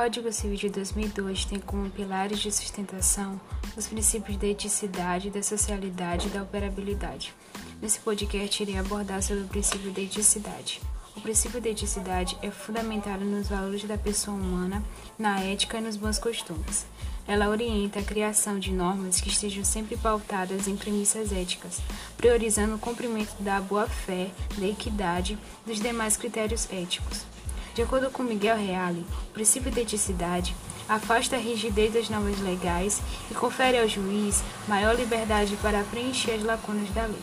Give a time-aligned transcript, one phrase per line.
[0.00, 3.38] Código Civil de 2002 tem como pilares de sustentação
[3.76, 7.34] os princípios da eticidade, da socialidade e da operabilidade.
[7.82, 10.80] Nesse podcast, irei abordar sobre o princípio da eticidade.
[11.14, 14.82] O princípio da eticidade é fundamentado nos valores da pessoa humana,
[15.18, 16.86] na ética e nos bons costumes.
[17.28, 21.78] Ela orienta a criação de normas que estejam sempre pautadas em premissas éticas,
[22.16, 27.26] priorizando o cumprimento da boa-fé, da equidade e dos demais critérios éticos.
[27.74, 30.54] De acordo com Miguel Reale, o princípio de eticidade
[30.88, 36.42] afasta a rigidez das normas legais e confere ao juiz maior liberdade para preencher as
[36.42, 37.22] lacunas da lei.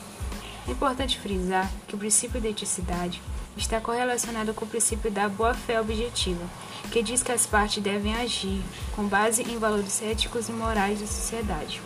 [0.68, 3.22] É importante frisar que o princípio de eticidade
[3.58, 6.44] está correlacionado com o princípio da boa-fé objetiva,
[6.92, 8.62] que diz que as partes devem agir
[8.96, 11.82] com base em valores éticos e morais da sociedade.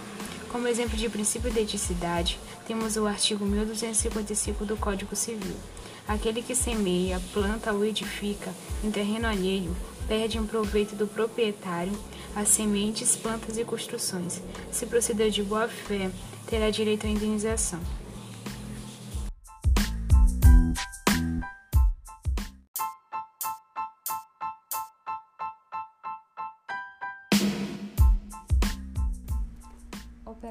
[0.52, 2.38] Como exemplo de princípio de eticidade,
[2.68, 5.56] temos o artigo 1255 do Código Civil.
[6.12, 9.74] Aquele que semeia, planta ou edifica em terreno alheio
[10.10, 11.98] perde em proveito do proprietário
[12.36, 14.42] as sementes, plantas e construções.
[14.74, 16.12] Se proceder de boa fé,
[16.48, 17.80] terá direito à indenização.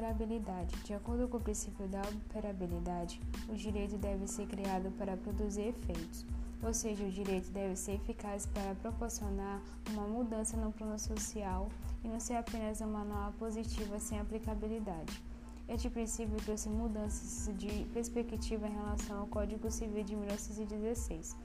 [0.01, 0.75] Operabilidade.
[0.83, 6.25] De acordo com o princípio da operabilidade, o direito deve ser criado para produzir efeitos,
[6.63, 11.69] ou seja, o direito deve ser eficaz para proporcionar uma mudança no plano social
[12.03, 15.21] e não ser apenas uma norma positiva sem aplicabilidade.
[15.69, 21.37] Este princípio trouxe mudanças de perspectiva em relação ao Código Civil de 1916.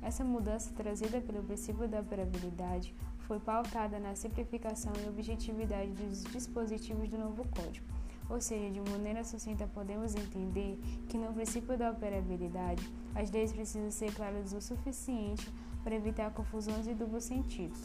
[0.00, 2.94] Essa mudança, trazida pelo princípio da operabilidade,
[3.26, 8.03] foi pautada na simplificação e objetividade dos dispositivos do novo código.
[8.28, 12.82] Ou seja, de maneira sucinta, podemos entender que no princípio da operabilidade,
[13.14, 15.46] as leis precisam ser claras o suficiente
[15.82, 17.78] para evitar confusões e duplos sentidos.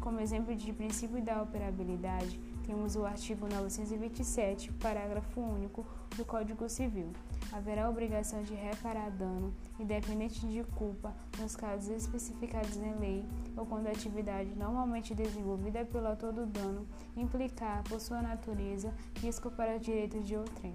[0.00, 5.86] Como exemplo de princípio da operabilidade, temos o artigo 927, parágrafo único
[6.16, 7.12] do Código Civil.
[7.52, 13.24] Haverá obrigação de reparar dano, independente de culpa, nos casos especificados em lei
[13.56, 16.86] ou quando a atividade normalmente desenvolvida pelo autor do dano
[17.16, 20.74] implicar, por sua natureza, risco para os direitos de outrem.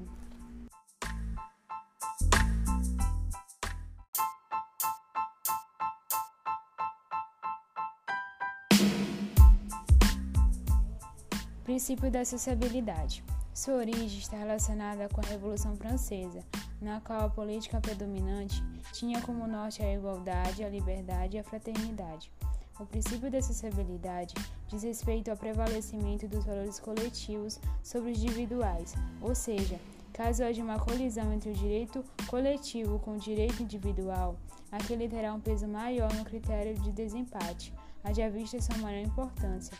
[11.69, 13.23] Princípio da sociabilidade.
[13.53, 16.43] Sua origem está relacionada com a Revolução Francesa,
[16.81, 22.31] na qual a política predominante tinha como norte a igualdade, a liberdade e a fraternidade.
[22.79, 24.33] O princípio da sociabilidade
[24.67, 29.79] diz respeito ao prevalecimento dos valores coletivos sobre os individuais, ou seja,
[30.11, 34.35] caso haja uma colisão entre o direito coletivo com o direito individual,
[34.71, 37.71] aquele terá um peso maior no critério de desempate,
[38.03, 39.77] haja vista sua maior importância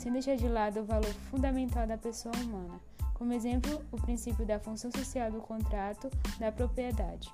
[0.00, 2.80] sem deixar de lado o valor fundamental da pessoa humana,
[3.12, 7.30] como exemplo, o princípio da função social do contrato da propriedade.